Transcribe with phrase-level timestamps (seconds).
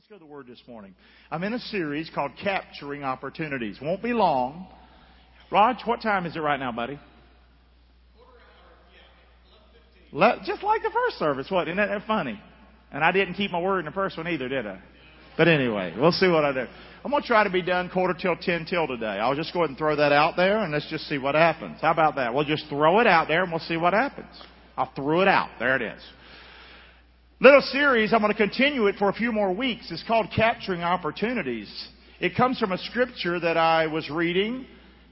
[0.00, 0.94] Let's go to the Word this morning.
[1.30, 3.78] I'm in a series called Capturing Opportunities.
[3.82, 4.66] Won't be long.
[5.52, 6.98] Raj, what time is it right now, buddy?
[10.10, 11.50] Let, just like the first service.
[11.50, 11.68] What?
[11.68, 12.40] Isn't that funny?
[12.90, 14.80] And I didn't keep my word in the first one either, did I?
[15.36, 16.66] But anyway, we'll see what I do.
[17.04, 19.04] I'm going to try to be done quarter till ten till today.
[19.04, 21.76] I'll just go ahead and throw that out there and let's just see what happens.
[21.82, 22.32] How about that?
[22.32, 24.34] We'll just throw it out there and we'll see what happens.
[24.78, 25.50] I threw it out.
[25.58, 26.00] There it is
[27.40, 29.90] little series, I'm going to continue it for a few more weeks.
[29.90, 31.68] It's called Capturing Opportunities.
[32.20, 34.66] It comes from a scripture that I was reading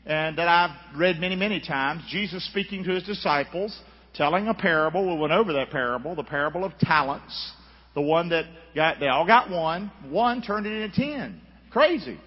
[0.05, 2.03] and that I've read many, many times.
[2.11, 3.79] Jesus speaking to his disciples,
[4.15, 5.15] telling a parable.
[5.15, 7.53] We went over that parable, the parable of talents.
[7.95, 9.91] The one that got, they all got one.
[10.11, 11.41] One turned it into ten.
[11.71, 12.19] Crazy.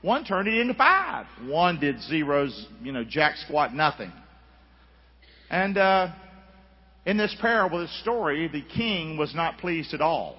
[0.00, 1.26] One turned it into five.
[1.44, 4.10] One did zeros, you know, jack squat nothing.
[5.50, 6.08] And, uh,
[7.10, 10.36] in this parable, this story, the king was not pleased at all.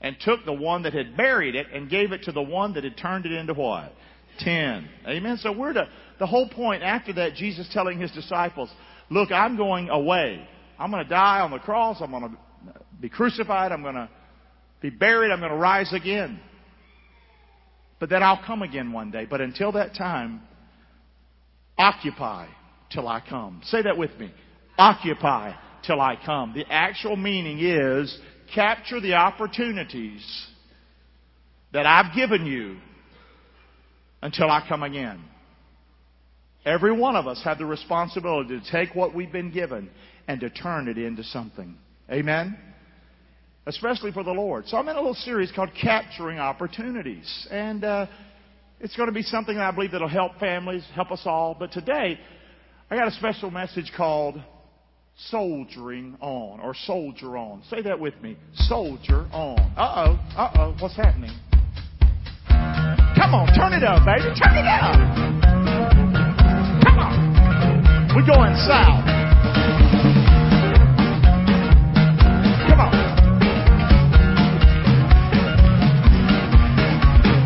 [0.00, 2.84] And took the one that had buried it and gave it to the one that
[2.84, 3.92] had turned it into what?
[4.38, 4.88] Ten.
[5.06, 5.36] Amen.
[5.36, 5.86] So we're to,
[6.18, 8.70] the whole point after that, Jesus telling his disciples,
[9.10, 10.48] look, I'm going away.
[10.78, 11.98] I'm going to die on the cross.
[12.00, 13.70] I'm going to be crucified.
[13.70, 14.08] I'm going to
[14.80, 15.30] be buried.
[15.30, 16.40] I'm going to rise again.
[17.98, 19.26] But then I'll come again one day.
[19.28, 20.40] But until that time,
[21.76, 22.46] occupy
[22.90, 23.60] till I come.
[23.64, 24.32] Say that with me.
[24.80, 25.52] Occupy
[25.86, 26.54] till I come.
[26.54, 28.18] The actual meaning is
[28.54, 30.22] capture the opportunities
[31.74, 32.78] that I've given you
[34.22, 35.20] until I come again.
[36.64, 39.90] Every one of us have the responsibility to take what we've been given
[40.26, 41.76] and to turn it into something.
[42.10, 42.58] Amen?
[43.66, 44.66] Especially for the Lord.
[44.66, 47.48] So I'm in a little series called Capturing Opportunities.
[47.50, 48.06] And uh,
[48.80, 51.54] it's going to be something I believe that will help families, help us all.
[51.58, 52.18] But today,
[52.90, 54.40] I got a special message called
[55.28, 57.62] soldiering on or soldier on.
[57.68, 58.36] Say that with me.
[58.54, 59.58] Soldier on.
[59.76, 60.18] Uh oh.
[60.36, 60.76] Uh oh.
[60.80, 61.30] What's happening?
[62.48, 64.32] Come on, turn it up, baby.
[64.34, 64.96] Turn it up.
[66.84, 68.14] Come on.
[68.16, 69.04] We're going south.
[72.68, 72.94] Come on.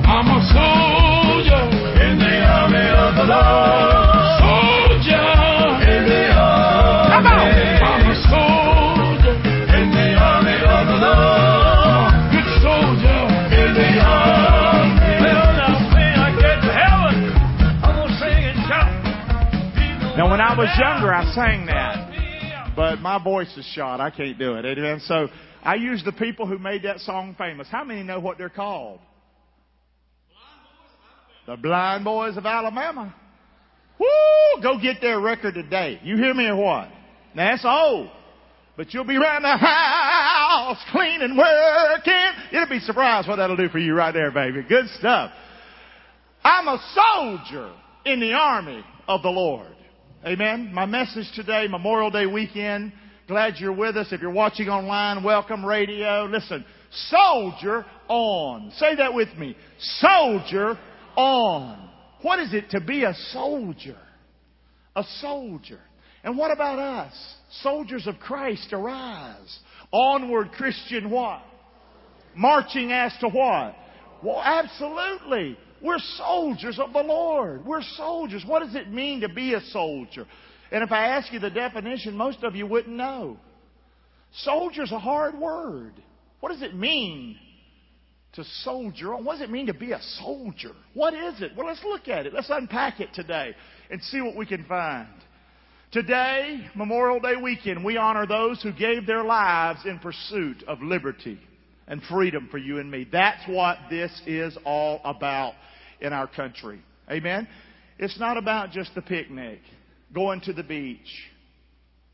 [0.06, 1.65] I'm a soldier
[2.04, 3.84] in the army of the Lord.
[20.78, 22.74] Younger, I sang that.
[22.76, 24.00] But my voice is shot.
[24.00, 24.64] I can't do it.
[24.64, 25.00] Amen.
[25.00, 25.28] So
[25.62, 27.68] I use the people who made that song famous.
[27.70, 29.00] How many know what they're called?
[31.46, 33.14] The Blind Boys of Alabama.
[33.98, 34.62] Woo!
[34.62, 36.00] Go get their record today.
[36.02, 36.88] You hear me or what?
[37.34, 38.10] Now that's old.
[38.76, 42.30] But you'll be around the house cleaning, working.
[42.50, 44.64] You'll be surprised what that'll do for you right there, baby.
[44.68, 45.30] Good stuff.
[46.42, 47.72] I'm a soldier
[48.04, 49.73] in the army of the Lord.
[50.26, 50.72] Amen.
[50.72, 52.94] My message today, Memorial Day weekend.
[53.28, 54.06] Glad you're with us.
[54.10, 56.24] If you're watching online, welcome radio.
[56.24, 56.64] Listen,
[57.10, 58.72] soldier on.
[58.76, 59.54] Say that with me.
[59.98, 60.78] Soldier
[61.14, 61.90] on.
[62.22, 63.98] What is it to be a soldier?
[64.96, 65.80] A soldier.
[66.22, 67.12] And what about us?
[67.60, 69.58] Soldiers of Christ arise.
[69.92, 71.42] Onward Christian what?
[72.34, 73.76] Marching as to what?
[74.22, 75.58] Well, absolutely.
[75.82, 77.64] We're soldiers of the Lord.
[77.64, 78.42] We're soldiers.
[78.46, 80.26] What does it mean to be a soldier?
[80.70, 83.38] And if I ask you the definition, most of you wouldn't know.
[84.32, 85.92] Soldier's a hard word.
[86.40, 87.38] What does it mean
[88.34, 90.72] to soldier What does it mean to be a soldier?
[90.94, 91.52] What is it?
[91.56, 92.34] Well, let's look at it.
[92.34, 93.54] Let's unpack it today
[93.91, 95.08] and see what we can find.
[95.92, 101.38] Today, Memorial Day weekend, we honor those who gave their lives in pursuit of liberty
[101.87, 103.06] and freedom for you and me.
[103.11, 105.55] That's what this is all about
[106.00, 106.81] in our country.
[107.11, 107.47] Amen?
[107.99, 109.61] It's not about just the picnic,
[110.12, 111.31] going to the beach,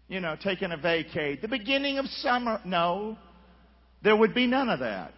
[0.08, 2.60] you know, taking a vacay, the beginning of summer.
[2.64, 3.16] No,
[4.02, 5.14] there would be none of that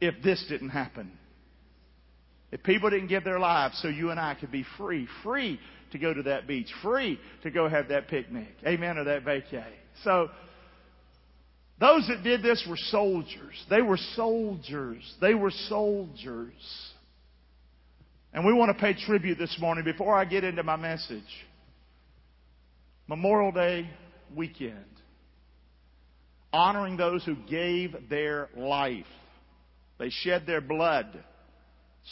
[0.00, 1.10] if this didn't happen.
[2.52, 5.58] If people didn't give their lives so you and I could be free, free
[5.92, 9.66] to go to that beach, free to go have that picnic, amen, or that vacay.
[10.04, 10.30] So,
[11.78, 13.64] those that did this were soldiers.
[13.68, 15.14] They were soldiers.
[15.20, 16.52] They were soldiers.
[18.32, 21.22] And we want to pay tribute this morning before I get into my message.
[23.08, 23.90] Memorial Day
[24.34, 24.84] weekend.
[26.52, 29.04] Honoring those who gave their life.
[29.98, 31.06] They shed their blood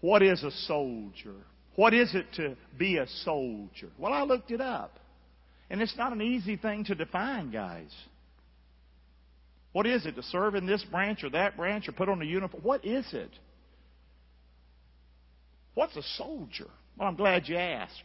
[0.00, 1.34] What is a soldier?
[1.74, 3.88] What is it to be a soldier?
[3.98, 4.98] Well, I looked it up.
[5.70, 7.90] And it's not an easy thing to define, guys.
[9.78, 12.24] What is it to serve in this branch or that branch or put on a
[12.24, 12.64] uniform?
[12.64, 13.30] What is it?
[15.74, 16.66] What's a soldier?
[16.98, 18.02] Well, I'm glad you asked.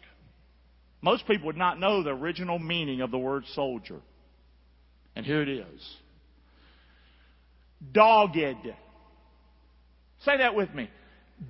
[1.02, 4.00] Most people would not know the original meaning of the word soldier.
[5.16, 5.96] And here it is.
[7.92, 8.68] Dogged.
[10.26, 10.92] Say that with me.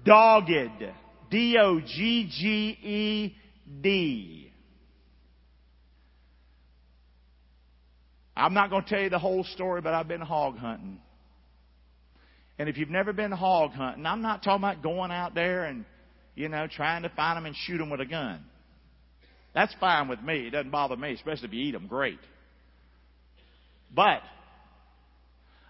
[0.06, 0.90] Dogged.
[1.30, 3.36] D O G G E
[3.82, 4.53] D.
[8.36, 11.00] I'm not going to tell you the whole story, but I've been hog hunting.
[12.58, 15.86] And if you've never been hog hunting, I'm not talking about going out there and,
[16.36, 18.44] you know, trying to find them and shoot them with a gun.
[19.54, 20.48] That's fine with me.
[20.48, 21.88] It doesn't bother me, especially if you eat them.
[21.88, 22.20] Great.
[23.96, 24.22] But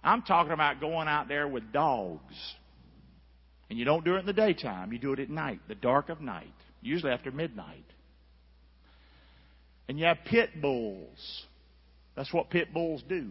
[0.03, 2.35] I'm talking about going out there with dogs.
[3.69, 6.09] And you don't do it in the daytime, you do it at night, the dark
[6.09, 7.85] of night, usually after midnight.
[9.87, 11.45] And you have pit bulls.
[12.15, 13.29] That's what pit bulls do.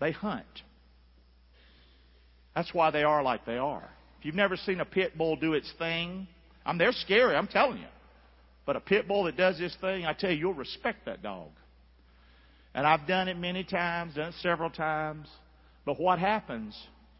[0.00, 0.44] They hunt.
[2.54, 3.88] That's why they are like they are.
[4.18, 6.26] If you've never seen a pit bull do its thing,
[6.64, 7.86] I mean, they're scary, I'm telling you.
[8.66, 11.48] But a pit bull that does this thing, I tell you, you'll respect that dog.
[12.74, 15.28] And I've done it many times, done it several times.
[15.84, 16.76] But what happens?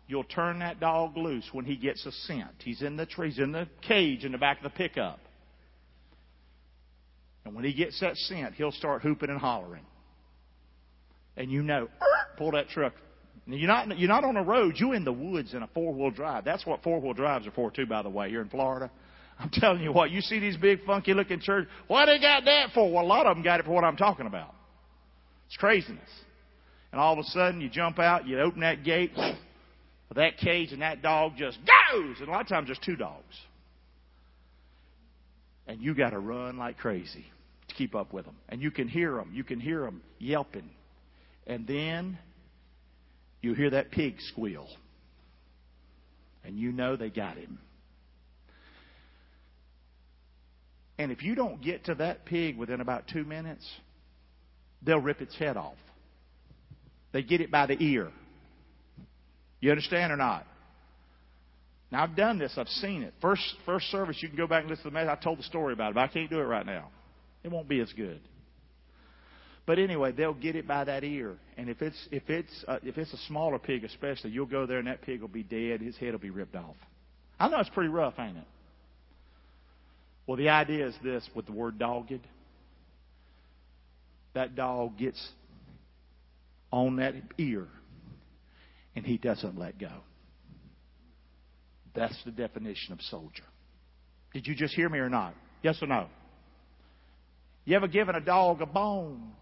[0.07, 2.50] You'll turn that dog loose when he gets a scent.
[2.59, 5.21] He's in the trees, in the cage in the back of the pickup.
[7.44, 9.85] And when he gets that scent, he'll start hooping and hollering.
[11.37, 11.88] And you know,
[12.37, 12.92] pull that truck.
[13.47, 16.11] You're not, you're not on a road, you're in the woods in a four wheel
[16.11, 16.44] drive.
[16.44, 18.90] That's what four wheel drives are for, too, by the way, here in Florida.
[19.38, 21.70] I'm telling you what, you see these big, funky looking churches.
[21.88, 22.92] Why they got that for?
[22.92, 24.54] Well, a lot of them got it for what I'm talking about.
[25.47, 26.09] It's craziness.
[26.92, 29.12] And all of a sudden, you jump out, you open that gate
[30.16, 31.59] that cage, and that dog just
[31.92, 32.16] goes.
[32.18, 33.35] And a lot of times, there's two dogs.
[35.71, 37.25] And you got to run like crazy
[37.69, 38.35] to keep up with them.
[38.49, 39.31] And you can hear them.
[39.33, 40.69] You can hear them yelping.
[41.47, 42.19] And then
[43.41, 44.67] you hear that pig squeal.
[46.43, 47.61] And you know they got him.
[50.99, 53.65] And if you don't get to that pig within about two minutes,
[54.83, 55.79] they'll rip its head off.
[57.12, 58.11] They get it by the ear.
[59.61, 60.49] You understand or not?
[61.90, 62.54] Now I've done this.
[62.56, 63.14] I've seen it.
[63.20, 65.18] First first service, you can go back and listen to the message.
[65.18, 66.88] I told the story about it, but I can't do it right now.
[67.42, 68.20] It won't be as good.
[69.66, 72.99] But anyway, they'll get it by that ear, and if it's if it's uh, if
[72.99, 75.80] it's a smaller pig, especially, you'll go there and that pig will be dead.
[75.80, 76.76] His head will be ripped off.
[77.38, 78.44] I know it's pretty rough, ain't it?
[80.26, 82.20] Well, the idea is this: with the word dogged,
[84.35, 85.28] that dog gets
[86.73, 87.68] on that ear,
[88.97, 89.92] and he doesn't let go.
[92.00, 93.42] That's the definition of soldier.
[94.33, 95.35] Did you just hear me or not?
[95.62, 96.07] Yes or no?
[97.66, 99.33] You ever given a dog a bone?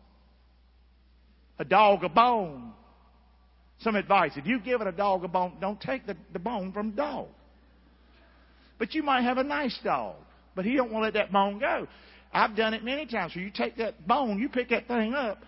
[1.60, 2.72] A dog a bone.
[3.78, 4.32] Some advice.
[4.34, 7.28] If you've given a dog a bone, don't take the, the bone from the dog.
[8.76, 10.16] But you might have a nice dog,
[10.56, 11.86] but he don't want to let that bone go.
[12.32, 13.34] I've done it many times.
[13.34, 15.44] So you take that bone, you pick that thing up,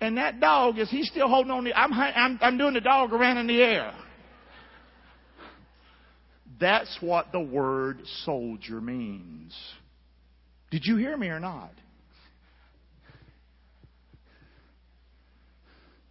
[0.00, 1.64] and that dog is he's still holding on.
[1.64, 3.92] To, I'm, I'm I'm doing the dog around in the air.
[6.58, 9.54] That's what the word soldier means.
[10.70, 11.72] Did you hear me or not?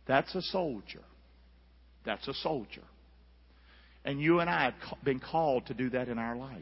[0.08, 1.02] That's a soldier.
[2.06, 2.84] That's a soldier.
[4.04, 6.62] And you and I have been called to do that in our life.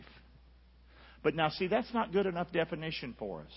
[1.23, 3.53] But now, see, that's not good enough definition for us.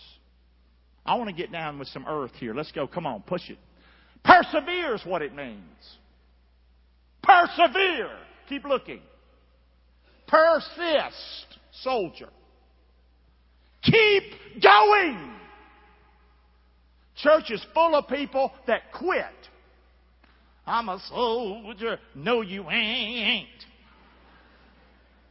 [1.05, 2.53] I want to get down with some earth here.
[2.53, 2.89] Let's go.
[2.89, 3.59] Come on, push it.
[4.25, 5.61] Persevere is what it means.
[7.23, 8.11] Persevere.
[8.49, 9.01] Keep looking.
[10.27, 12.29] Persist, soldier.
[13.83, 15.33] Keep going.
[17.17, 19.25] Church is full of people that quit.
[20.67, 21.99] I'm a soldier.
[22.15, 23.47] No, you ain't.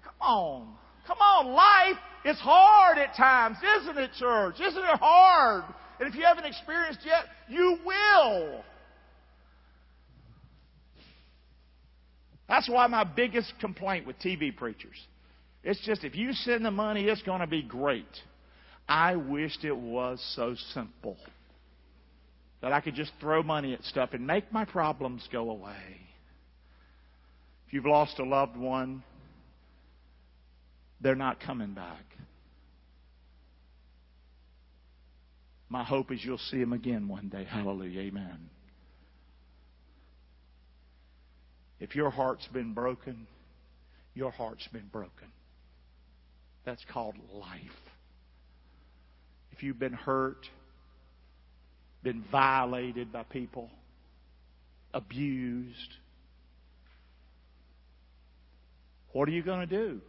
[0.03, 0.67] Come on.
[1.05, 1.47] Come on.
[1.53, 4.55] Life is hard at times, isn't it, church?
[4.61, 5.65] Isn't it hard?
[5.99, 8.63] And if you haven't experienced yet, you will.
[12.47, 14.97] That's why my biggest complaint with TV preachers.
[15.63, 18.05] It's just if you send the money, it's going to be great.
[18.87, 21.17] I wished it was so simple
[22.61, 25.99] that I could just throw money at stuff and make my problems go away.
[27.67, 29.03] If you've lost a loved one,
[31.01, 32.03] they're not coming back.
[35.67, 37.43] My hope is you'll see them again one day.
[37.43, 38.01] Hallelujah.
[38.01, 38.49] Amen.
[41.79, 43.27] If your heart's been broken,
[44.13, 45.27] your heart's been broken.
[46.65, 47.60] That's called life.
[49.51, 50.48] If you've been hurt,
[52.03, 53.70] been violated by people,
[54.94, 55.94] abused,
[59.12, 60.01] what are you going to do?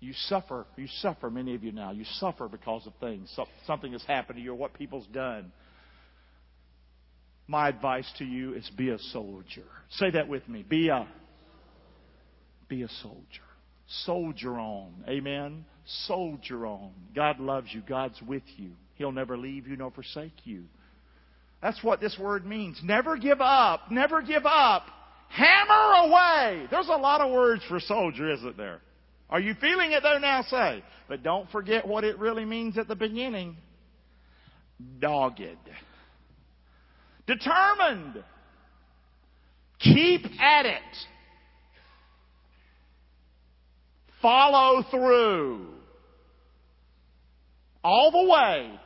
[0.00, 0.64] You suffer.
[0.76, 1.90] You suffer, many of you now.
[1.90, 3.30] You suffer because of things.
[3.66, 5.52] Something has happened to you or what people's done.
[7.50, 9.64] My advice to you is be a soldier.
[9.94, 10.62] Say that with me.
[10.62, 11.08] Be a
[12.68, 13.42] be a soldier.
[14.04, 14.92] Soldier on.
[15.08, 15.64] Amen.
[16.06, 16.92] Soldier on.
[17.12, 17.82] God loves you.
[17.88, 18.70] God's with you.
[18.94, 20.62] He'll never leave you nor forsake you.
[21.60, 22.80] That's what this word means.
[22.84, 23.90] Never give up.
[23.90, 24.84] Never give up.
[25.30, 26.68] Hammer away.
[26.70, 28.80] There's a lot of words for soldier, isn't there?
[29.28, 30.42] Are you feeling it though now?
[30.42, 30.84] Say.
[31.08, 33.56] But don't forget what it really means at the beginning.
[35.00, 35.58] Dogged.
[37.30, 38.24] Determined.
[39.78, 40.96] Keep at it.
[44.20, 45.68] Follow through.
[47.84, 48.80] All the way,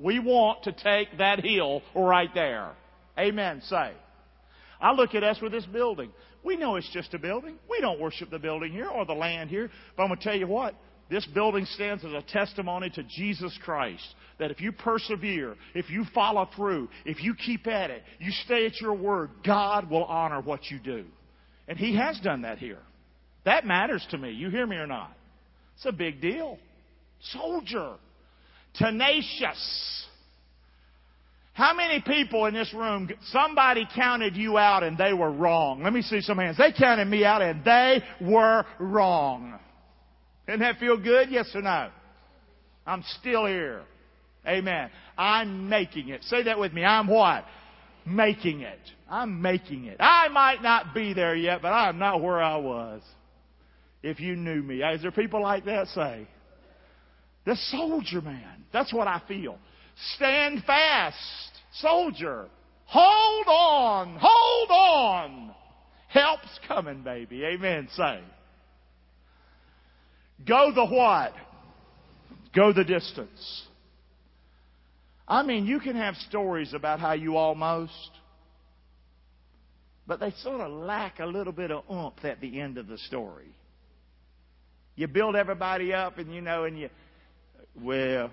[0.00, 2.72] we want to take that hill right there.
[3.16, 3.62] Amen.
[3.62, 3.92] Say.
[4.80, 6.10] I look at us with this building.
[6.42, 7.54] We know it's just a building.
[7.70, 9.70] We don't worship the building here or the land here.
[9.96, 10.74] But I'm going to tell you what.
[11.10, 14.02] This building stands as a testimony to Jesus Christ.
[14.38, 18.64] That if you persevere, if you follow through, if you keep at it, you stay
[18.64, 21.04] at your word, God will honor what you do.
[21.66, 22.78] And He has done that here.
[23.44, 24.30] That matters to me.
[24.30, 25.12] You hear me or not?
[25.76, 26.58] It's a big deal.
[27.32, 27.96] Soldier.
[28.74, 30.06] Tenacious.
[31.52, 35.82] How many people in this room, somebody counted you out and they were wrong?
[35.82, 36.56] Let me see some hands.
[36.56, 39.58] They counted me out and they were wrong.
[40.50, 41.30] Doesn't that feel good?
[41.30, 41.90] Yes or no?
[42.84, 43.82] I'm still here.
[44.44, 44.90] Amen.
[45.16, 46.24] I'm making it.
[46.24, 46.82] Say that with me.
[46.84, 47.44] I'm what?
[48.04, 48.80] Making it.
[49.08, 49.98] I'm making it.
[50.00, 53.00] I might not be there yet, but I'm not where I was.
[54.02, 54.82] If you knew me.
[54.82, 55.86] Is there people like that?
[55.86, 56.26] Say.
[57.46, 58.64] The soldier man.
[58.72, 59.56] That's what I feel.
[60.16, 61.16] Stand fast,
[61.74, 62.48] soldier.
[62.86, 64.18] Hold on.
[64.20, 65.54] Hold on.
[66.08, 67.44] Help's coming, baby.
[67.44, 67.86] Amen.
[67.94, 68.20] Say.
[70.46, 71.32] Go the what?
[72.54, 73.66] Go the distance.
[75.28, 78.10] I mean, you can have stories about how you almost,
[80.06, 82.98] but they sort of lack a little bit of oomph at the end of the
[82.98, 83.54] story.
[84.96, 86.90] You build everybody up and you know, and you,
[87.80, 88.32] well,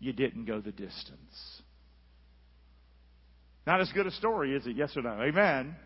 [0.00, 1.60] you didn't go the distance.
[3.66, 4.74] Not as good a story, is it?
[4.74, 5.20] Yes or no?
[5.20, 5.76] Amen.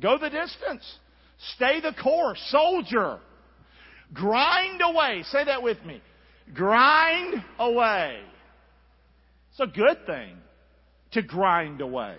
[0.00, 0.84] Go the distance.
[1.56, 2.40] Stay the course.
[2.50, 3.18] Soldier.
[4.12, 5.22] Grind away.
[5.30, 6.00] Say that with me.
[6.54, 8.20] Grind away.
[9.50, 10.36] It's a good thing
[11.12, 12.16] to grind away.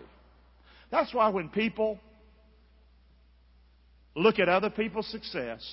[0.91, 1.99] That's why when people
[4.15, 5.63] look at other people's success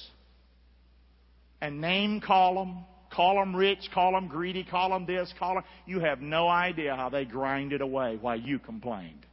[1.60, 5.64] and name call them, call them rich, call them greedy, call them this, call them,
[5.86, 9.24] you have no idea how they grinded away while you complained.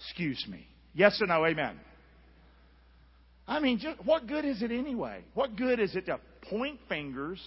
[0.00, 0.66] Excuse me.
[0.94, 1.44] Yes or no?
[1.44, 1.78] Amen.
[3.48, 5.24] I mean, just, what good is it anyway?
[5.32, 7.40] What good is it to point fingers,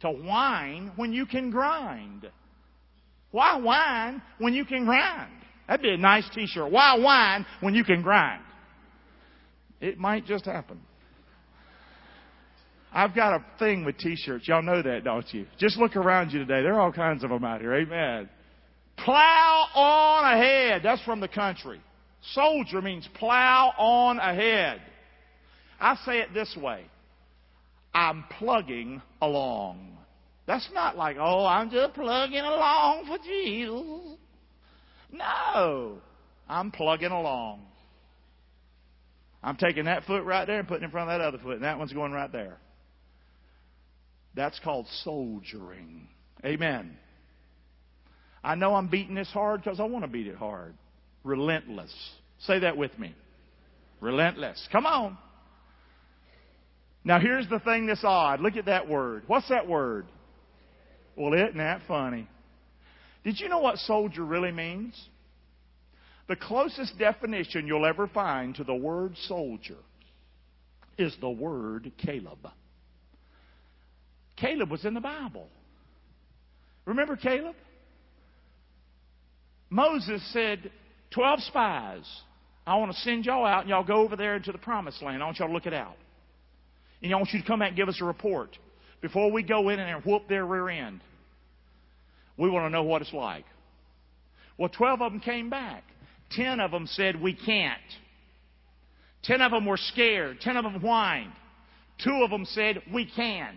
[0.00, 2.30] to whine when you can grind?
[3.30, 5.32] Why whine when you can grind?
[5.66, 6.70] That'd be a nice t-shirt.
[6.70, 8.42] Why whine when you can grind?
[9.80, 10.78] It might just happen.
[12.92, 14.46] I've got a thing with t-shirts.
[14.46, 15.46] Y'all know that, don't you?
[15.58, 16.62] Just look around you today.
[16.62, 17.74] There are all kinds of them out here.
[17.74, 18.28] Amen.
[18.98, 20.82] Plow on ahead.
[20.84, 21.80] That's from the country.
[22.34, 24.80] Soldier means plow on ahead.
[25.80, 26.84] I say it this way.
[27.94, 29.96] I'm plugging along.
[30.46, 34.18] That's not like, oh, I'm just plugging along for Jesus.
[35.12, 35.98] No.
[36.48, 37.62] I'm plugging along.
[39.42, 41.54] I'm taking that foot right there and putting it in front of that other foot,
[41.54, 42.58] and that one's going right there.
[44.34, 46.08] That's called soldiering.
[46.44, 46.96] Amen.
[48.42, 50.74] I know I'm beating this hard because I want to beat it hard.
[51.22, 51.94] Relentless.
[52.40, 53.14] Say that with me.
[54.00, 54.68] Relentless.
[54.72, 55.16] Come on.
[57.04, 58.40] Now here's the thing that's odd.
[58.40, 59.24] Look at that word.
[59.26, 60.06] What's that word?
[61.16, 62.28] Well, isn't that funny?
[63.22, 65.00] Did you know what soldier really means?
[66.28, 69.76] The closest definition you'll ever find to the word soldier
[70.96, 72.48] is the word Caleb.
[74.36, 75.48] Caleb was in the Bible.
[76.86, 77.54] Remember Caleb?
[79.70, 80.70] Moses said,
[81.12, 82.22] 12 spies.
[82.66, 85.22] I want to send y'all out and y'all go over there into the promised land.
[85.22, 85.96] I want y'all to look it out.
[87.04, 88.56] And I want you to come back and give us a report
[89.02, 91.02] before we go in and whoop their rear end.
[92.38, 93.44] We want to know what it's like.
[94.56, 95.84] Well, 12 of them came back.
[96.30, 97.78] 10 of them said, We can't.
[99.24, 100.40] 10 of them were scared.
[100.40, 101.32] 10 of them whined.
[102.02, 103.54] Two of them said, We can.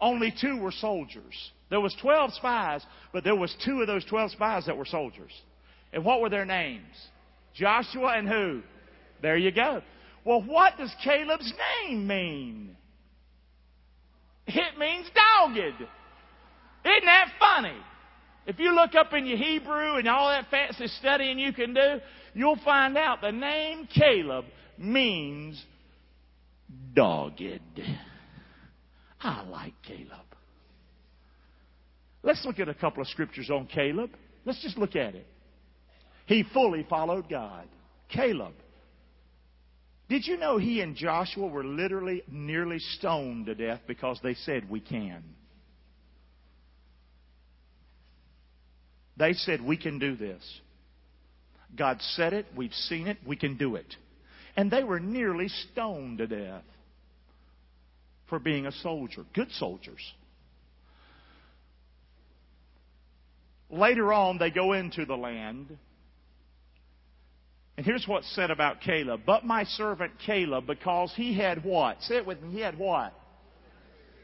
[0.00, 1.34] Only two were soldiers.
[1.68, 2.80] There was 12 spies,
[3.12, 5.32] but there was two of those 12 spies that were soldiers.
[5.92, 6.96] And what were their names?
[7.54, 8.62] Joshua and who?
[9.20, 9.82] There you go.
[10.24, 11.52] Well, what does Caleb's
[11.86, 12.76] name mean?
[14.46, 15.58] It means dogged.
[15.58, 17.76] Isn't that funny?
[18.46, 22.00] If you look up in your Hebrew and all that fancy studying you can do,
[22.34, 24.44] you'll find out the name Caleb
[24.76, 25.62] means
[26.94, 27.60] dogged.
[29.20, 30.26] I like Caleb.
[32.22, 34.10] Let's look at a couple of scriptures on Caleb.
[34.44, 35.26] Let's just look at it.
[36.26, 37.68] He fully followed God.
[38.08, 38.54] Caleb.
[40.08, 44.68] Did you know he and Joshua were literally nearly stoned to death because they said,
[44.68, 45.22] We can?
[49.16, 50.42] They said, We can do this.
[51.76, 53.96] God said it, we've seen it, we can do it.
[54.56, 56.62] And they were nearly stoned to death
[58.28, 59.24] for being a soldier.
[59.34, 60.00] Good soldiers.
[63.70, 65.76] Later on, they go into the land.
[67.76, 69.22] And here's what's said about Caleb.
[69.26, 72.00] But my servant Caleb, because he had what?
[72.02, 72.52] Say it with me.
[72.52, 73.12] He had what?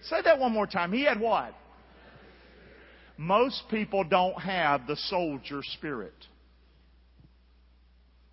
[0.03, 0.93] Say that one more time.
[0.93, 1.55] He had what?
[3.17, 6.15] Most people don't have the soldier spirit.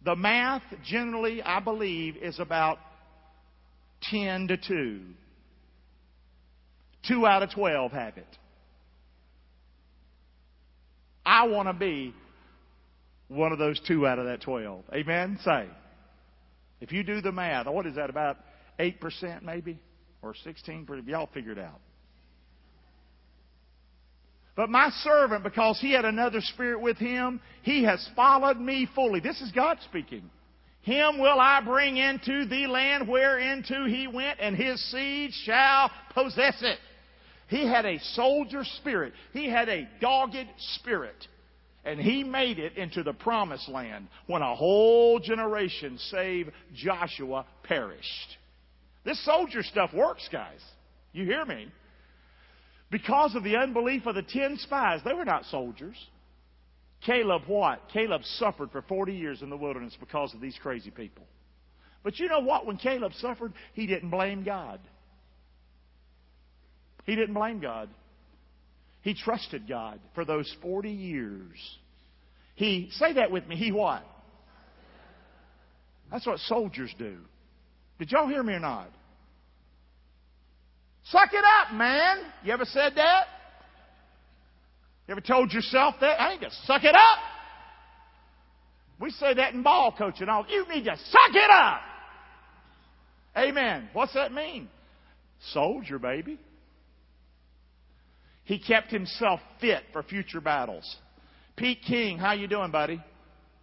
[0.05, 2.77] The math generally, I believe, is about
[4.03, 5.01] 10 to 2.
[7.07, 8.37] 2 out of 12 have it.
[11.25, 12.13] I want to be
[13.27, 14.83] one of those two out of that 12.
[14.93, 15.39] Amen?
[15.43, 15.67] Say.
[16.79, 18.37] If you do the math, what is that, about
[18.79, 19.79] 8% maybe?
[20.21, 21.07] Or 16%?
[21.07, 21.79] Y'all figure it out.
[24.55, 29.19] But my servant, because he had another spirit with him, he has followed me fully.
[29.19, 30.29] This is God speaking.
[30.81, 36.55] Him will I bring into the land whereinto he went, and his seed shall possess
[36.61, 36.79] it.
[37.49, 39.13] He had a soldier spirit.
[39.31, 41.27] He had a dogged spirit.
[41.87, 48.37] And he made it into the promised land when a whole generation, save Joshua, perished.
[49.05, 50.59] This soldier stuff works, guys.
[51.13, 51.71] You hear me?
[52.91, 55.95] Because of the unbelief of the ten spies, they were not soldiers.
[57.05, 57.79] Caleb what?
[57.93, 61.23] Caleb suffered for 40 years in the wilderness because of these crazy people.
[62.03, 62.65] But you know what?
[62.65, 64.81] When Caleb suffered, he didn't blame God.
[67.05, 67.87] He didn't blame God.
[69.07, 71.57] He trusted God for those 40 years.
[72.55, 74.03] He, say that with me, he what?
[76.11, 77.15] That's what soldiers do.
[77.99, 78.89] Did y'all hear me or not?
[81.05, 82.17] Suck it up, man.
[82.43, 83.27] You ever said that?
[85.07, 86.21] You ever told yourself that?
[86.21, 87.19] I need to suck it up.
[88.99, 90.27] We say that in ball coaching.
[90.27, 91.79] All you need to suck it up.
[93.37, 93.87] Amen.
[93.93, 94.67] What's that mean?
[95.53, 96.39] Soldier, baby.
[98.47, 100.95] He kept himself fit for future battles.
[101.57, 103.03] Pete King, how you doing, buddy?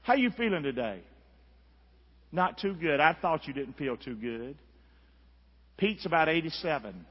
[0.02, 1.00] How you feeling today?
[2.30, 3.00] Not too good.
[3.00, 4.58] I thought you didn't feel too good.
[5.78, 7.06] Pete's about 87.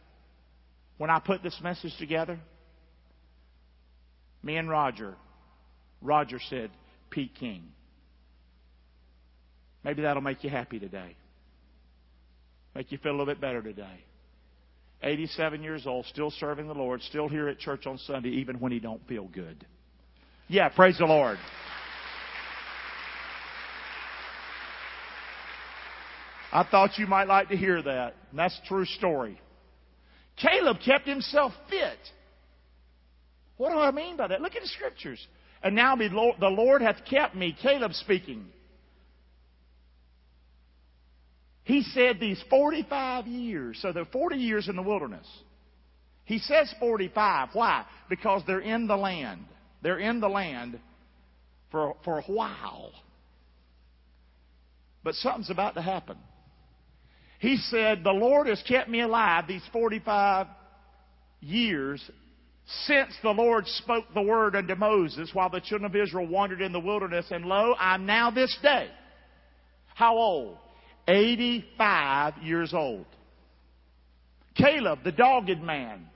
[0.99, 2.39] When I put this message together,
[4.43, 5.15] me and Roger,
[5.99, 6.69] Roger said,
[7.09, 7.63] Pete King.
[9.83, 11.15] Maybe that'll make you happy today.
[12.75, 14.03] Make you feel a little bit better today.
[15.03, 18.71] 87 years old, still serving the Lord, still here at church on Sunday, even when
[18.71, 19.65] he don't feel good.
[20.47, 21.37] Yeah, praise the Lord.
[26.51, 28.13] I thought you might like to hear that.
[28.29, 29.39] And that's a true story.
[30.37, 31.97] Caleb kept himself fit.
[33.57, 34.41] What do I mean by that?
[34.41, 35.25] Look at the scriptures.
[35.63, 38.45] And now the Lord hath kept me, Caleb speaking.
[41.63, 43.79] He said these 45 years.
[43.81, 45.27] So they're 40 years in the wilderness.
[46.25, 47.49] He says 45.
[47.53, 47.85] Why?
[48.09, 49.45] Because they're in the land.
[49.81, 50.79] They're in the land
[51.71, 52.91] for, for a while.
[55.03, 56.17] But something's about to happen.
[57.39, 60.47] He said, The Lord has kept me alive these 45
[61.41, 62.01] years
[62.85, 66.71] since the Lord spoke the word unto Moses while the children of Israel wandered in
[66.71, 67.25] the wilderness.
[67.31, 68.87] And lo, I'm now this day.
[69.93, 70.57] How old?
[71.07, 73.05] 85 years old.
[74.55, 76.07] Caleb, the dogged man.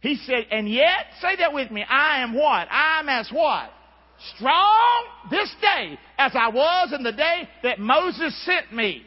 [0.00, 2.68] He said, and yet, say that with me, I am what?
[2.70, 3.70] I am as what?
[4.36, 9.02] Strong this day as I was in the day that Moses sent me.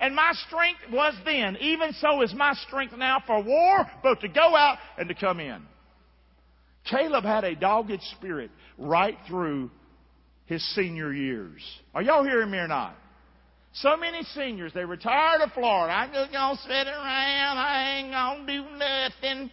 [0.00, 1.56] And my strength was then.
[1.60, 5.40] Even so is my strength now for war, both to go out and to come
[5.40, 5.60] in.
[6.88, 9.70] Caleb had a dogged spirit right through
[10.46, 11.60] his senior years.
[11.94, 12.96] Are y'all hearing me or not?
[13.72, 15.92] So many seniors, they retired to Florida.
[15.92, 17.58] I'm just gonna sit around.
[17.58, 19.50] I ain't gonna do nothing.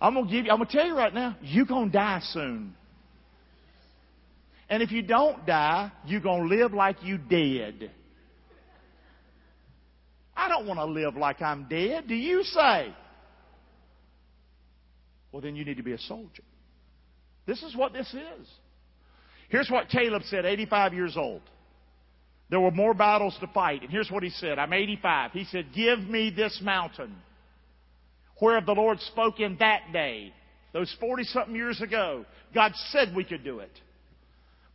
[0.00, 2.74] I'm gonna give you, I'm gonna tell you right now, you're gonna die soon.
[4.68, 7.90] And if you don't die, you're gonna live like you dead.
[10.34, 12.08] I don't want to live like I'm dead.
[12.08, 12.94] Do you say?
[15.30, 16.42] Well, then you need to be a soldier.
[17.46, 18.48] This is what this is.
[19.50, 21.42] Here's what Caleb said, 85 years old.
[22.52, 23.80] There were more battles to fight.
[23.80, 24.58] And here's what he said.
[24.58, 25.32] I'm 85.
[25.32, 27.16] He said, Give me this mountain
[28.42, 30.34] whereof the Lord spoke in that day.
[30.74, 32.26] Those 40 something years ago.
[32.54, 33.70] God said we could do it.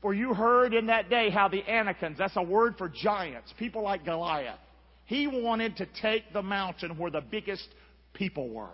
[0.01, 3.83] For you heard in that day how the Anakims, that's a word for giants, people
[3.83, 4.57] like Goliath.
[5.05, 7.67] He wanted to take the mountain where the biggest
[8.15, 8.73] people were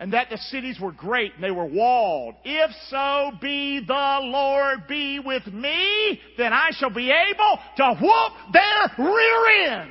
[0.00, 2.36] and that the cities were great and they were walled.
[2.44, 8.32] If so be the Lord be with me, then I shall be able to whoop
[8.52, 9.90] their rear end.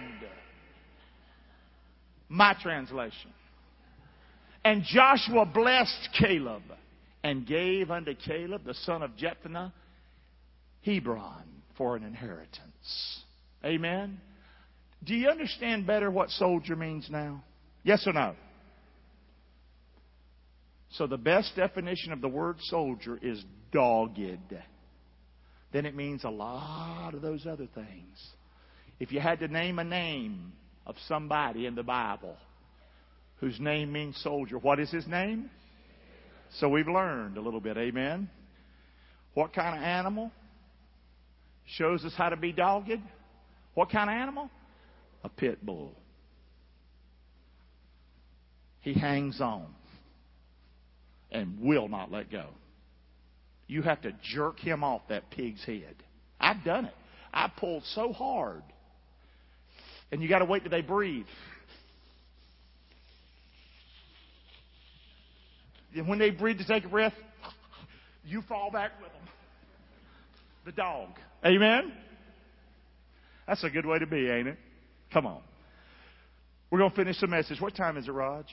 [2.29, 3.31] My translation.
[4.63, 6.63] And Joshua blessed Caleb
[7.23, 9.71] and gave unto Caleb, the son of Jephunneh,
[10.83, 11.43] Hebron
[11.77, 13.21] for an inheritance.
[13.63, 14.19] Amen.
[15.03, 17.43] Do you understand better what soldier means now?
[17.83, 18.35] Yes or no?
[20.91, 24.19] So the best definition of the word soldier is dogged.
[25.73, 28.17] Then it means a lot of those other things.
[28.99, 30.53] If you had to name a name
[30.85, 32.35] of somebody in the Bible
[33.39, 35.49] whose name means soldier, what is his name?
[36.59, 38.29] So we've learned a little bit, amen?
[39.33, 40.31] What kind of animal
[41.65, 43.01] shows us how to be dogged?
[43.73, 44.49] What kind of animal?
[45.23, 45.93] A pit bull.
[48.79, 49.67] He hangs on
[51.31, 52.45] and will not let go.
[53.67, 55.95] You have to jerk him off that pig's head.
[56.39, 56.93] I've done it.
[57.33, 58.63] I pulled so hard.
[60.11, 61.25] And you got to wait till they breathe.
[65.95, 67.13] And when they breathe to take a breath,
[68.25, 69.21] you fall back with them.
[70.65, 71.09] The dog.
[71.45, 71.91] Amen?
[73.47, 74.57] That's a good way to be, ain't it?
[75.13, 75.41] Come on.
[76.69, 77.61] We're going to finish the message.
[77.61, 78.45] What time is it, Raj?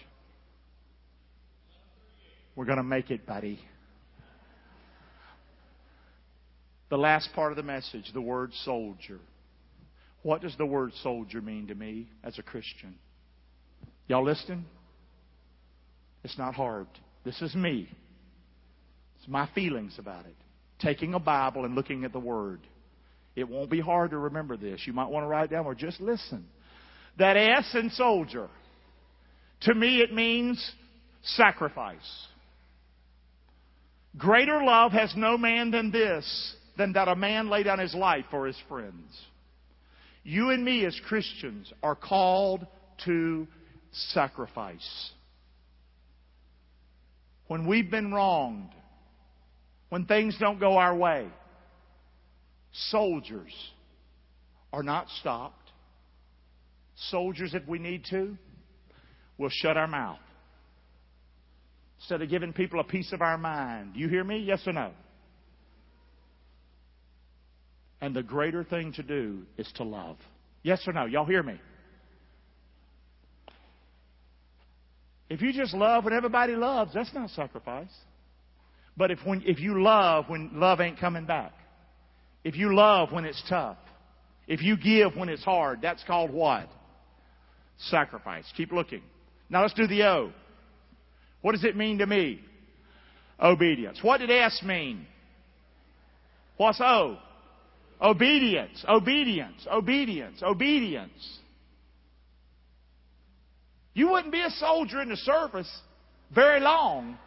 [2.57, 3.59] We're going to make it, buddy.
[6.91, 9.19] The last part of the message, the word soldier.
[10.23, 12.95] What does the word soldier mean to me as a Christian?
[14.07, 14.65] Y'all listening?
[16.23, 16.87] It's not hard.
[17.25, 17.89] This is me.
[19.19, 20.37] It's my feelings about it.
[20.79, 22.61] Taking a Bible and looking at the Word.
[23.37, 24.83] It won't be hard to remember this.
[24.87, 26.47] You might want to write it down or just listen.
[27.19, 28.49] That S in soldier,
[29.63, 30.73] to me it means
[31.23, 32.27] sacrifice.
[34.17, 38.25] Greater love has no man than this, than that a man lay down his life
[38.31, 39.21] for his friends.
[40.23, 42.67] You and me as Christians are called
[43.05, 43.47] to
[43.93, 45.11] sacrifice.
[47.49, 48.71] When we've been wronged,
[49.91, 51.29] when things don't go our way,
[52.73, 53.53] soldiers
[54.73, 55.71] are not stopped.
[57.11, 58.37] Soldiers, if we need to,
[59.37, 60.19] will shut our mouth.
[62.05, 63.93] Instead of giving people a piece of our mind.
[63.95, 64.37] You hear me?
[64.37, 64.91] Yes or no?
[68.03, 70.19] And the greater thing to do is to love.
[70.63, 71.07] Yes or no?
[71.07, 71.59] Y'all hear me?
[75.31, 77.89] If you just love when everybody loves, that's not sacrifice.
[78.99, 81.53] But if when if you love when love ain't coming back,
[82.45, 83.79] if you love when it's tough,
[84.47, 86.69] if you give when it's hard, that's called what?
[87.79, 88.45] Sacrifice.
[88.59, 89.01] Keep looking.
[89.49, 90.33] Now let's do the O.
[91.45, 92.41] What does it mean to me?
[93.39, 93.99] Obedience.
[94.01, 95.05] What did S mean?
[96.57, 97.19] What's O?
[98.01, 101.39] Obedience, obedience, obedience, obedience.
[103.93, 105.71] You wouldn't be a soldier in the service
[106.35, 107.19] very long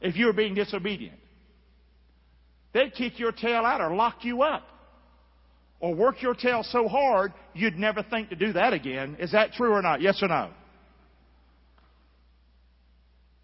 [0.00, 1.18] if you were being disobedient.
[2.72, 4.62] They'd kick your tail out or lock you up.
[5.80, 9.16] Or work your tail so hard you'd never think to do that again.
[9.18, 10.00] Is that true or not?
[10.00, 10.50] Yes or no?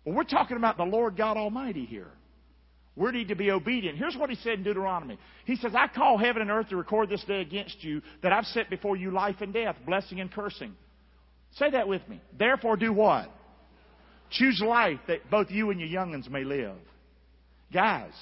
[0.04, 2.10] Well, we're talking about the Lord God Almighty here.
[2.94, 3.96] We need to be obedient.
[3.96, 5.18] Here's what he said in Deuteronomy.
[5.46, 8.44] He says, I call heaven and earth to record this day against you that I've
[8.46, 10.74] set before you life and death, blessing and cursing.
[11.52, 12.20] Say that with me.
[12.38, 13.30] Therefore, do what?
[14.30, 16.76] Choose life that both you and your youngins may live.
[17.72, 18.12] Guys,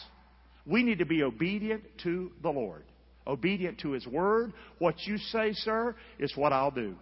[0.66, 2.84] we need to be obedient to the Lord,
[3.26, 4.52] obedient to His Word.
[4.78, 6.94] What you say, sir, is what I'll do.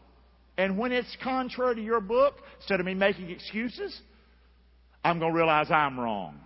[0.57, 3.99] And when it's contrary to your book, instead of me making excuses,
[5.09, 6.38] I'm going to realize I'm wrong.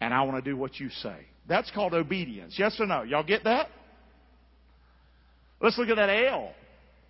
[0.00, 1.16] And I want to do what you say.
[1.48, 2.56] That's called obedience.
[2.58, 3.02] Yes or no?
[3.02, 3.68] Y'all get that?
[5.60, 6.52] Let's look at that L.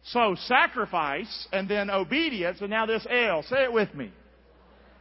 [0.05, 3.43] So sacrifice and then obedience and now this L.
[3.43, 4.13] Say it with me.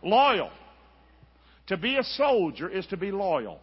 [0.01, 0.49] Loyal.
[1.67, 3.59] To be a soldier is to be loyal.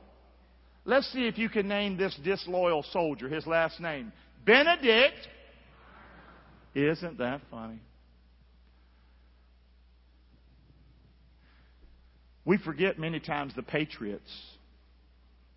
[0.84, 4.12] Let's see if you can name this disloyal soldier, his last name.
[4.46, 5.28] Benedict.
[6.74, 7.80] Isn't that funny?
[12.44, 14.30] We forget many times the patriots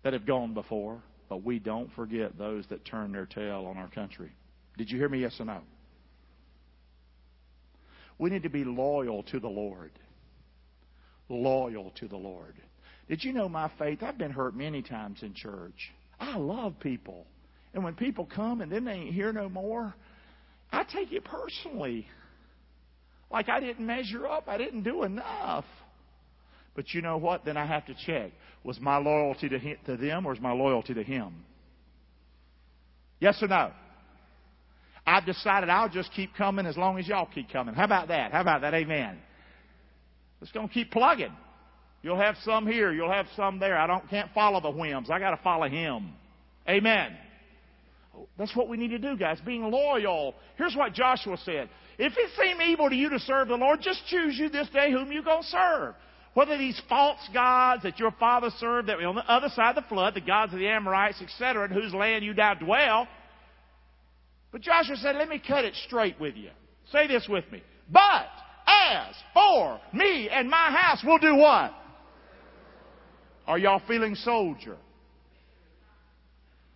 [0.04, 3.88] that have gone before, but we don't forget those that turn their tail on our
[3.88, 4.30] country.
[4.78, 5.20] Did you hear me?
[5.20, 5.60] Yes or no?
[8.18, 9.90] We need to be loyal to the Lord.
[11.28, 12.54] Loyal to the Lord.
[13.08, 14.02] Did you know my faith?
[14.02, 15.92] I've been hurt many times in church.
[16.18, 17.26] I love people.
[17.74, 19.94] And when people come and then they ain't here no more,
[20.72, 22.08] I take it personally.
[23.30, 25.64] Like I didn't measure up, I didn't do enough.
[26.76, 27.44] But you know what?
[27.44, 28.30] Then I have to check.
[28.62, 31.32] Was my loyalty to, him, to them or is my loyalty to Him?
[33.18, 33.72] Yes or no?
[35.06, 37.74] I've decided I'll just keep coming as long as y'all keep coming.
[37.74, 38.32] How about that?
[38.32, 38.74] How about that?
[38.74, 39.18] Amen.
[40.42, 41.32] It's going to keep plugging.
[42.02, 42.92] You'll have some here.
[42.92, 43.78] You'll have some there.
[43.78, 45.08] I don't can't follow the whims.
[45.10, 46.12] I got to follow Him.
[46.68, 47.16] Amen.
[48.36, 49.38] That's what we need to do, guys.
[49.46, 50.34] Being loyal.
[50.56, 51.70] Here's what Joshua said.
[51.98, 54.90] If it seem evil to you to serve the Lord, just choose you this day
[54.90, 55.94] whom you're going to serve.
[56.36, 59.82] Whether these false gods that your father served that were on the other side of
[59.82, 63.08] the flood, the gods of the Amorites, etc., in whose land you now dwell.
[64.52, 66.50] But Joshua said, let me cut it straight with you.
[66.92, 67.62] Say this with me.
[67.90, 68.26] But
[68.66, 71.72] as for me and my house, we'll do what?
[73.46, 74.76] Are y'all feeling soldier?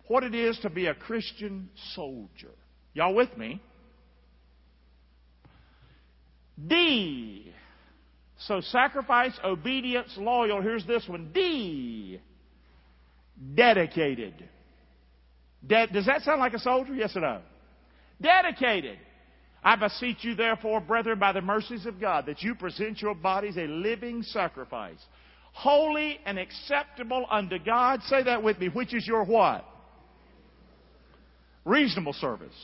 [0.07, 2.49] What it is to be a Christian soldier.
[2.95, 3.61] Y'all with me?
[6.65, 7.53] D.
[8.47, 10.61] So sacrifice, obedience, loyal.
[10.61, 11.31] Here's this one.
[11.33, 12.19] D.
[13.55, 14.33] Dedicated.
[15.65, 16.93] De- does that sound like a soldier?
[16.93, 17.41] Yes or no?
[18.19, 18.97] Dedicated.
[19.63, 23.57] I beseech you therefore, brethren, by the mercies of God, that you present your bodies
[23.57, 24.97] a living sacrifice,
[25.53, 28.01] holy and acceptable unto God.
[28.03, 29.65] Say that with me, which is your what?
[31.63, 32.55] Reasonable service.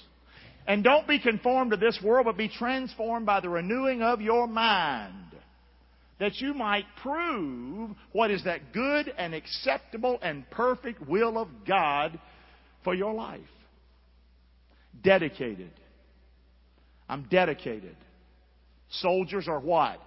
[0.65, 4.47] And don't be conformed to this world, but be transformed by the renewing of your
[4.47, 5.26] mind
[6.19, 12.19] that you might prove what is that good and acceptable and perfect will of God
[12.83, 13.41] for your life.
[15.03, 15.71] Dedicated.
[17.07, 17.95] I'm dedicated.
[18.89, 19.99] Soldiers are what?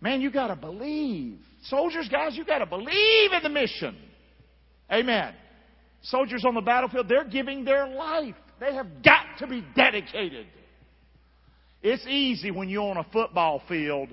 [0.00, 1.38] Man, you got to believe.
[1.64, 3.96] Soldiers, guys, you got to believe in the mission.
[4.90, 5.32] Amen.
[6.02, 8.34] Soldiers on the battlefield, they're giving their life.
[8.58, 10.46] They have got to be dedicated.
[11.82, 14.08] It's easy when you're on a football field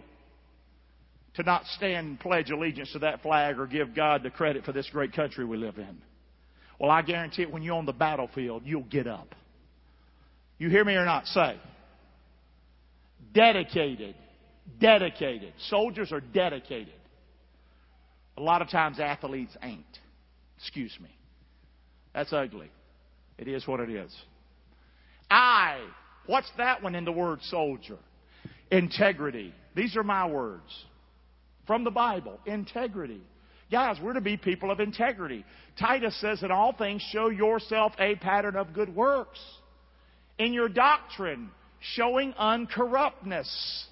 [1.35, 4.71] to not stand and pledge allegiance to that flag or give God the credit for
[4.71, 5.97] this great country we live in.
[6.79, 9.35] Well, I guarantee it, when you're on the battlefield, you'll get up.
[10.57, 11.25] You hear me or not?
[11.27, 11.57] Say.
[13.33, 14.15] Dedicated.
[14.79, 15.53] Dedicated.
[15.69, 16.93] Soldiers are dedicated.
[18.37, 19.85] A lot of times athletes ain't.
[20.57, 21.09] Excuse me.
[22.13, 22.71] That's ugly.
[23.37, 24.15] It is what it is.
[25.29, 25.79] I.
[26.25, 27.97] What's that one in the word soldier?
[28.71, 29.53] Integrity.
[29.75, 30.85] These are my words
[31.69, 32.39] from the Bible.
[32.47, 33.21] Integrity.
[33.71, 35.45] Guys, we're to be people of integrity.
[35.79, 39.39] Titus says, in all things, show yourself a pattern of good works.
[40.39, 41.51] In your doctrine,
[41.93, 43.84] showing uncorruptness.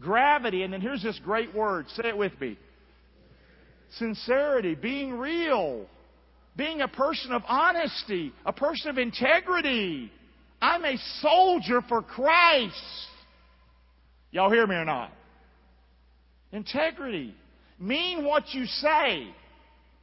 [0.00, 1.86] Gravity, and then here's this great word.
[1.90, 2.58] Say it with me.
[3.98, 5.86] Sincerity, being real,
[6.56, 10.10] being a person of honesty, a person of integrity.
[10.60, 12.74] I'm a soldier for Christ.
[14.32, 15.12] Y'all hear me or not?
[16.52, 17.34] Integrity.
[17.78, 19.28] Mean what you say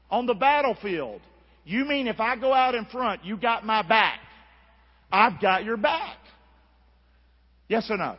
[0.09, 1.21] on the battlefield.
[1.65, 4.19] You mean if I go out in front, you got my back.
[5.11, 6.17] I've got your back.
[7.67, 8.15] Yes or no?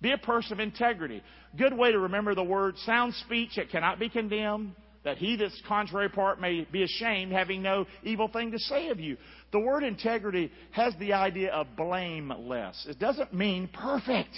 [0.00, 1.22] Be a person of integrity.
[1.56, 4.72] Good way to remember the word sound speech that cannot be condemned,
[5.04, 9.00] that he that's contrary part may be ashamed, having no evil thing to say of
[9.00, 9.16] you.
[9.52, 12.86] The word integrity has the idea of blameless.
[12.88, 14.36] It doesn't mean perfect,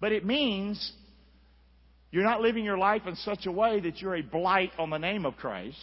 [0.00, 0.92] but it means
[2.12, 4.98] you're not living your life in such a way that you're a blight on the
[4.98, 5.78] name of Christ.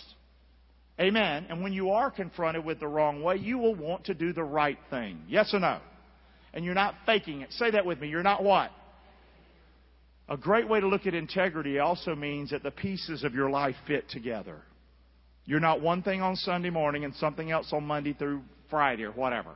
[1.01, 1.47] Amen.
[1.49, 4.43] And when you are confronted with the wrong way, you will want to do the
[4.43, 5.23] right thing.
[5.27, 5.79] Yes or no?
[6.53, 7.51] And you're not faking it.
[7.53, 8.09] Say that with me.
[8.09, 8.69] You're not what?
[10.27, 13.75] A great way to look at integrity also means that the pieces of your life
[13.87, 14.61] fit together.
[15.45, 19.11] You're not one thing on Sunday morning and something else on Monday through Friday or
[19.11, 19.55] whatever.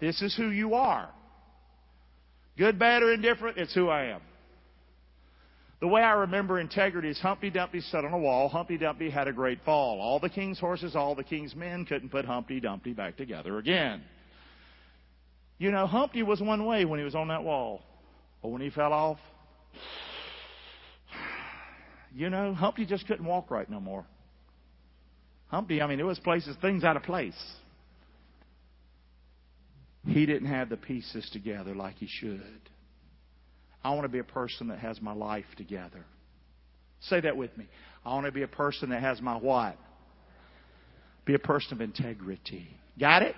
[0.00, 1.08] This is who you are.
[2.58, 4.20] Good, bad, or indifferent, it's who I am.
[5.82, 8.48] The way I remember integrity is Humpty Dumpty sat on a wall.
[8.48, 10.00] Humpty Dumpty had a great fall.
[10.00, 14.00] All the king's horses, all the king's men couldn't put Humpty Dumpty back together again.
[15.58, 17.82] You know, Humpty was one way when he was on that wall.
[18.42, 19.18] But when he fell off,
[22.14, 24.04] you know, Humpty just couldn't walk right no more.
[25.48, 27.34] Humpty, I mean, it was places, things out of place.
[30.06, 32.70] He didn't have the pieces together like he should.
[33.84, 36.04] I want to be a person that has my life together.
[37.00, 37.66] Say that with me.
[38.04, 39.76] I want to be a person that has my what?
[41.24, 42.68] Be a person of integrity.
[42.98, 43.34] Got it?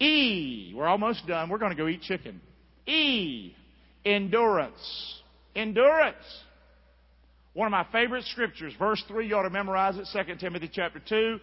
[0.00, 0.72] E.
[0.74, 1.48] We're almost done.
[1.48, 2.40] We're going to go eat chicken.
[2.86, 3.54] E.
[4.04, 5.20] Endurance.
[5.54, 6.16] Endurance.
[7.54, 11.00] One of my favorite scriptures, verse 3, you ought to memorize it, 2 Timothy chapter
[11.08, 11.38] 2.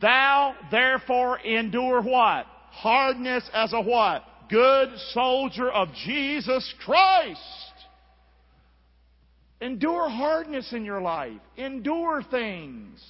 [0.00, 2.46] Thou therefore endure what?
[2.70, 4.22] Hardness as a what?
[4.50, 7.40] Good soldier of Jesus Christ.
[9.60, 11.40] Endure hardness in your life.
[11.56, 13.02] Endure things.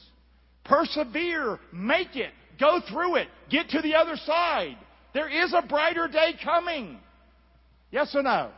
[0.65, 1.59] Persevere.
[1.73, 2.31] Make it.
[2.61, 3.29] Go through it.
[3.51, 4.77] Get to the other side.
[5.13, 6.99] There is a brighter day coming.
[7.91, 8.51] Yes or no?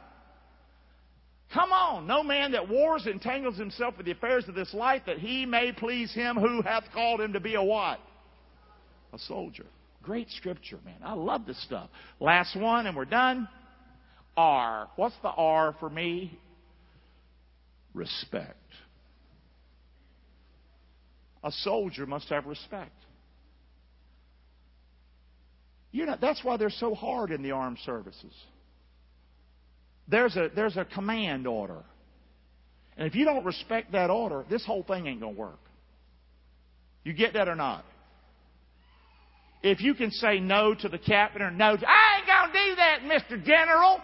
[1.52, 2.06] Come on.
[2.06, 5.72] No man that wars entangles himself with the affairs of this life that he may
[5.72, 8.00] please him who hath called him to be a what?
[9.12, 9.66] A soldier.
[10.06, 10.94] Great scripture, man.
[11.04, 11.90] I love this stuff.
[12.20, 13.48] Last one, and we're done.
[14.36, 14.88] R.
[14.94, 16.38] What's the R for me?
[17.92, 18.54] Respect.
[21.42, 22.92] A soldier must have respect.
[25.90, 28.32] You know, that's why they're so hard in the armed services.
[30.06, 31.82] There's a, there's a command order.
[32.96, 35.58] And if you don't respect that order, this whole thing ain't going to work.
[37.02, 37.84] You get that or not?
[39.62, 42.70] If you can say no to the captain or no, to, I ain't going to
[42.70, 43.44] do that, Mr.
[43.44, 44.00] General.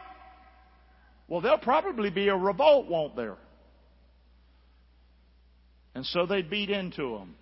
[1.29, 3.37] Well, there'll probably be a revolt, won't there?
[5.95, 7.35] And so they beat into them.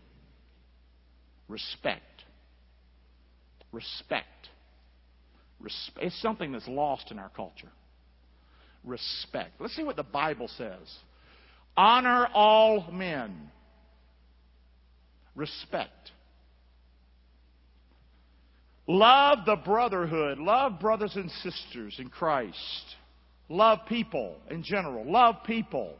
[1.48, 2.02] Respect.
[3.72, 4.26] Respect.
[5.60, 6.06] Respect.
[6.06, 7.70] It's something that's lost in our culture.
[8.84, 9.60] Respect.
[9.60, 10.98] Let's see what the Bible says.
[11.76, 13.50] Honor all men.
[15.34, 16.12] Respect.
[18.92, 20.38] Love the brotherhood.
[20.38, 22.56] Love brothers and sisters in Christ.
[23.48, 25.08] Love people in general.
[25.08, 25.94] Love people.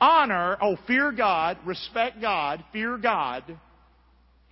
[0.00, 3.42] Honor, oh, fear God, respect God, fear God.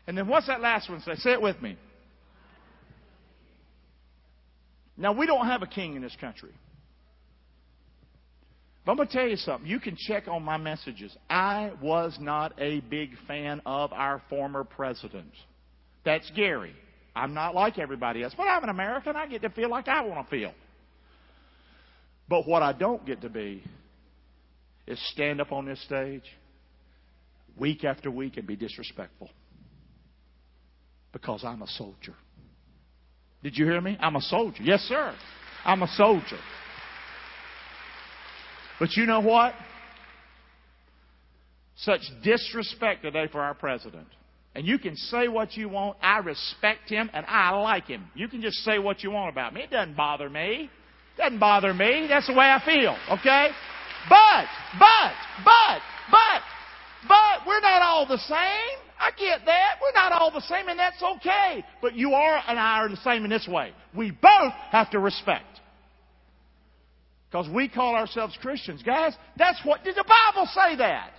[0.08, 1.14] And then what's that last one say?
[1.14, 1.78] Say it with me.
[4.96, 6.50] Now, we don't have a king in this country.
[8.84, 9.70] But I'm going to tell you something.
[9.70, 11.16] You can check on my messages.
[11.30, 15.30] I was not a big fan of our former president.
[16.06, 16.72] That's Gary.
[17.16, 19.16] I'm not like everybody else, but I'm an American.
[19.16, 20.52] I get to feel like I want to feel.
[22.28, 23.64] But what I don't get to be
[24.86, 26.22] is stand up on this stage
[27.58, 29.30] week after week and be disrespectful.
[31.12, 32.14] Because I'm a soldier.
[33.42, 33.96] Did you hear me?
[33.98, 34.62] I'm a soldier.
[34.62, 35.12] Yes, sir.
[35.64, 36.38] I'm a soldier.
[38.78, 39.54] But you know what?
[41.78, 44.06] Such disrespect today for our president.
[44.56, 45.98] And you can say what you want.
[46.00, 48.08] I respect him and I like him.
[48.14, 49.60] You can just say what you want about me.
[49.60, 50.70] It doesn't bother me.
[51.14, 52.06] It doesn't bother me.
[52.08, 52.96] That's the way I feel.
[53.18, 53.50] Okay?
[54.08, 54.46] But,
[54.78, 55.12] but,
[55.44, 55.80] but,
[56.10, 56.40] but,
[57.06, 58.78] but, we're not all the same.
[58.98, 59.76] I get that.
[59.82, 61.62] We're not all the same, and that's okay.
[61.82, 63.72] But you are and I are the same in this way.
[63.94, 65.60] We both have to respect.
[67.30, 68.82] Because we call ourselves Christians.
[68.82, 70.04] Guys, that's what, did the
[70.34, 71.10] Bible say that?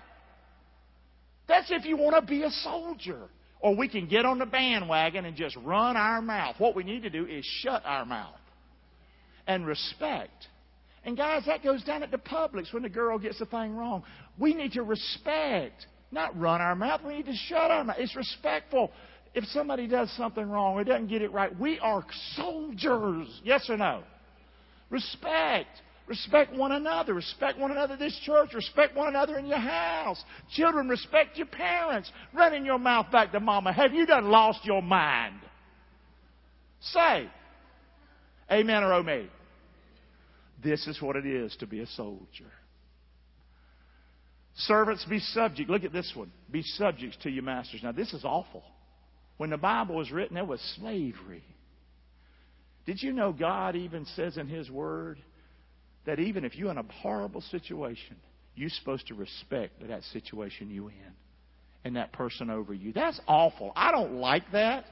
[1.47, 3.29] That's if you want to be a soldier.
[3.59, 6.55] Or we can get on the bandwagon and just run our mouth.
[6.59, 8.35] What we need to do is shut our mouth
[9.47, 10.47] and respect.
[11.03, 14.03] And guys, that goes down at the Publix when the girl gets the thing wrong.
[14.37, 17.01] We need to respect, not run our mouth.
[17.05, 17.95] We need to shut our mouth.
[17.97, 18.91] It's respectful.
[19.33, 23.27] If somebody does something wrong or doesn't get it right, we are soldiers.
[23.43, 24.03] Yes or no?
[24.89, 25.81] Respect.
[26.07, 27.13] Respect one another.
[27.13, 28.53] Respect one another this church.
[28.53, 30.23] Respect one another in your house.
[30.55, 32.11] Children, respect your parents.
[32.33, 33.73] Running your mouth back to mama.
[33.73, 35.39] Have you done lost your mind?
[36.79, 37.29] Say,
[38.49, 39.25] Amen or oh.
[40.63, 42.51] This is what it is to be a soldier.
[44.55, 45.69] Servants, be subject.
[45.69, 46.31] Look at this one.
[46.49, 47.81] Be subjects to your masters.
[47.83, 48.63] Now, this is awful.
[49.37, 51.43] When the Bible was written, there was slavery.
[52.85, 55.19] Did you know God even says in His Word
[56.07, 58.15] that even if you're in a horrible situation,
[58.55, 61.13] you're supposed to respect that situation you're in
[61.83, 62.91] and that person over you.
[62.93, 63.71] That's awful.
[63.75, 64.85] I don't like that.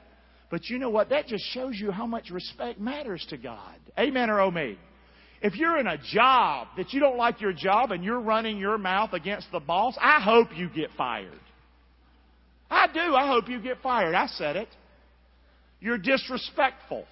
[0.50, 1.08] But you know what?
[1.08, 3.74] That just shows you how much respect matters to God.
[3.98, 4.78] Amen or oh me.
[5.42, 8.78] If you're in a job that you don't like your job and you're running your
[8.78, 11.40] mouth against the boss, I hope you get fired.
[12.70, 13.14] I do.
[13.14, 14.14] I hope you get fired.
[14.14, 14.68] I said it.
[15.80, 17.04] You're disrespectful.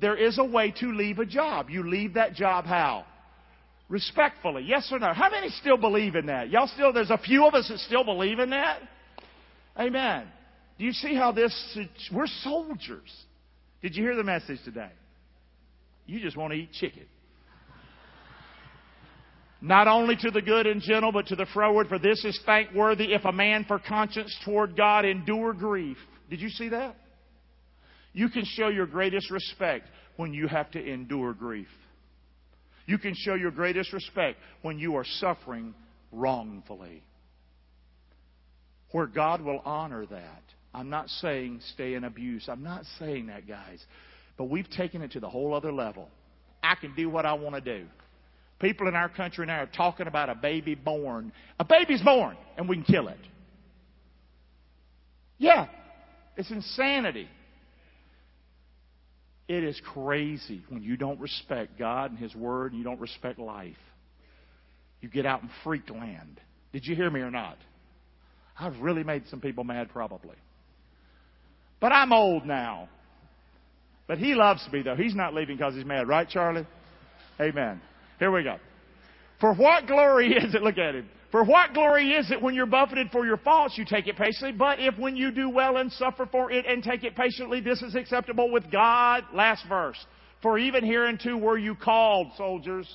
[0.00, 1.70] There is a way to leave a job.
[1.70, 3.04] You leave that job how?
[3.88, 4.64] Respectfully.
[4.66, 5.12] Yes or no?
[5.12, 6.50] How many still believe in that?
[6.50, 8.80] Y'all still, there's a few of us that still believe in that?
[9.78, 10.26] Amen.
[10.78, 11.78] Do you see how this,
[12.12, 13.12] we're soldiers.
[13.82, 14.90] Did you hear the message today?
[16.06, 17.04] You just want to eat chicken.
[19.60, 23.14] Not only to the good and gentle, but to the froward, for this is thankworthy
[23.14, 25.96] if a man for conscience toward God endure grief.
[26.28, 26.96] Did you see that?
[28.12, 31.68] You can show your greatest respect when you have to endure grief.
[32.86, 35.74] You can show your greatest respect when you are suffering
[36.12, 37.02] wrongfully.
[38.92, 40.42] Where God will honor that.
[40.72, 42.48] I'm not saying stay in abuse.
[42.48, 43.84] I'm not saying that, guys.
[44.36, 46.08] But we've taken it to the whole other level.
[46.62, 47.86] I can do what I want to do.
[48.60, 51.32] People in our country now are talking about a baby born.
[51.58, 53.18] A baby's born, and we can kill it.
[55.38, 55.66] Yeah,
[56.36, 57.28] it's insanity.
[59.48, 63.38] It is crazy when you don't respect God and His Word and you don't respect
[63.38, 63.76] life.
[65.00, 66.40] You get out in freak land.
[66.72, 67.56] Did you hear me or not?
[68.58, 70.36] I've really made some people mad, probably.
[71.80, 72.88] But I'm old now.
[74.06, 74.96] But he loves me, though.
[74.96, 76.66] He's not leaving because he's mad, right, Charlie?
[77.40, 77.80] Amen.
[78.18, 78.56] Here we go.
[79.40, 80.62] For what glory is it?
[80.62, 81.08] Look at him.
[81.36, 84.52] For what glory is it when you're buffeted for your faults, you take it patiently?
[84.52, 87.82] But if when you do well and suffer for it and take it patiently, this
[87.82, 89.22] is acceptable with God.
[89.34, 89.98] Last verse.
[90.40, 92.88] For even hereunto were you called, soldiers,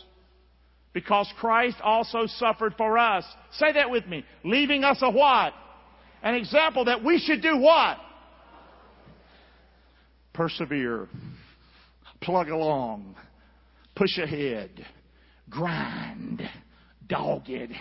[0.91, 3.23] because Christ also suffered for us.
[3.59, 4.25] Say that with me.
[4.43, 5.53] Leaving us a what?
[6.23, 7.99] An example that we should do what?
[10.33, 11.07] Persevere.
[12.21, 13.15] Plug along.
[13.93, 14.83] Push ahead.
[15.47, 16.41] Grind.
[17.07, 17.71] Dogged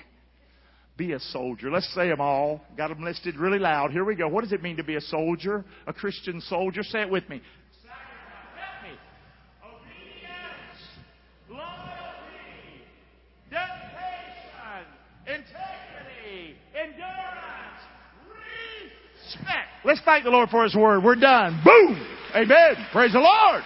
[1.00, 1.70] be a soldier.
[1.70, 2.60] Let's say them all.
[2.76, 3.90] Got them listed really loud.
[3.90, 4.28] Here we go.
[4.28, 5.64] What does it mean to be a soldier?
[5.86, 6.82] A Christian soldier?
[6.82, 7.40] Say it with me.
[15.26, 16.56] Integrity.
[16.74, 17.82] Endurance.
[19.24, 19.68] Respect.
[19.84, 21.02] Let's thank the Lord for His Word.
[21.02, 21.62] We're done.
[21.64, 22.06] Boom.
[22.34, 22.86] Amen.
[22.92, 23.62] Praise the Lord.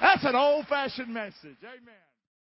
[0.00, 1.56] That's an old fashioned message.
[1.64, 2.09] Amen.